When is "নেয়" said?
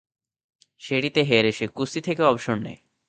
2.57-2.79